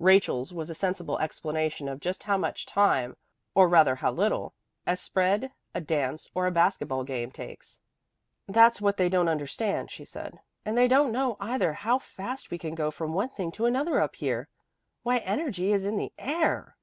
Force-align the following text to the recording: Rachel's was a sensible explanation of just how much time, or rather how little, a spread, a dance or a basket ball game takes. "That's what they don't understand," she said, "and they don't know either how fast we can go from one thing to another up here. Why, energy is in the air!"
Rachel's 0.00 0.52
was 0.52 0.70
a 0.70 0.74
sensible 0.74 1.20
explanation 1.20 1.88
of 1.88 2.00
just 2.00 2.24
how 2.24 2.36
much 2.36 2.66
time, 2.66 3.16
or 3.54 3.68
rather 3.68 3.94
how 3.94 4.10
little, 4.10 4.52
a 4.88 4.96
spread, 4.96 5.52
a 5.72 5.80
dance 5.80 6.28
or 6.34 6.48
a 6.48 6.50
basket 6.50 6.86
ball 6.88 7.04
game 7.04 7.30
takes. 7.30 7.78
"That's 8.48 8.80
what 8.80 8.96
they 8.96 9.08
don't 9.08 9.28
understand," 9.28 9.92
she 9.92 10.04
said, 10.04 10.40
"and 10.64 10.76
they 10.76 10.88
don't 10.88 11.12
know 11.12 11.36
either 11.38 11.74
how 11.74 12.00
fast 12.00 12.50
we 12.50 12.58
can 12.58 12.74
go 12.74 12.90
from 12.90 13.12
one 13.12 13.28
thing 13.28 13.52
to 13.52 13.66
another 13.66 14.00
up 14.00 14.16
here. 14.16 14.48
Why, 15.04 15.18
energy 15.18 15.72
is 15.72 15.86
in 15.86 15.96
the 15.96 16.12
air!" 16.18 16.76